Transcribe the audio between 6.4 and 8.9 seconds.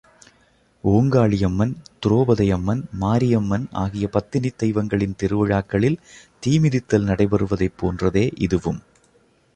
தீமிதித்தல் நடைபெறுவதைப் போன்றதே இதுவும்.